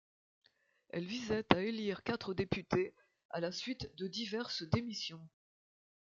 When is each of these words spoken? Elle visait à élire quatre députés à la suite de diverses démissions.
Elle 0.89 1.05
visait 1.05 1.45
à 1.53 1.59
élire 1.59 2.01
quatre 2.01 2.33
députés 2.33 2.95
à 3.29 3.39
la 3.39 3.51
suite 3.51 3.95
de 3.97 4.07
diverses 4.07 4.63
démissions. 4.63 5.21